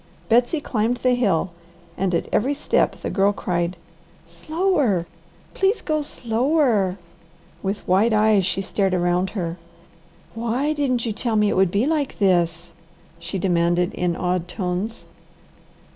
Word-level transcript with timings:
Betsy 0.29 0.59
climbed 0.59 0.97
the 0.97 1.13
hill 1.13 1.51
and 1.95 2.15
at 2.15 2.27
every 2.31 2.55
step 2.55 2.95
the 2.95 3.11
Girl 3.11 3.31
cried, 3.31 3.77
"Slower! 4.25 5.05
please 5.53 5.83
go 5.83 6.01
slower!" 6.01 6.97
With 7.61 7.87
wide 7.87 8.11
eyes 8.11 8.43
she 8.43 8.61
stared 8.61 8.95
around 8.95 9.29
her. 9.37 9.57
"WHY 10.33 10.73
DIDN'T 10.73 11.05
YOU 11.05 11.13
TELL 11.13 11.35
ME 11.35 11.49
IT 11.51 11.55
WOULD 11.55 11.69
BE 11.71 11.85
LIKE 11.85 12.17
THIS?" 12.17 12.71
she 13.19 13.37
demanded 13.37 13.93
in 13.93 14.15
awed 14.15 14.47
tones. 14.47 15.05